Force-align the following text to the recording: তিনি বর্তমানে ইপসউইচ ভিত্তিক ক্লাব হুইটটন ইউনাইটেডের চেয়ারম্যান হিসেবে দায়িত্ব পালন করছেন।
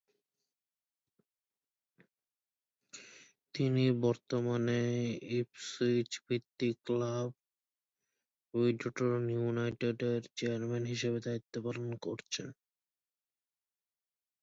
তিনি 3.55 3.83
বর্তমানে 4.03 4.81
ইপসউইচ 5.39 6.11
ভিত্তিক 6.27 6.75
ক্লাব 6.87 7.29
হুইটটন 8.53 9.21
ইউনাইটেডের 9.35 10.21
চেয়ারম্যান 10.37 10.83
হিসেবে 10.93 11.19
দায়িত্ব 11.25 11.53
পালন 11.65 11.89
করছেন। 12.05 12.49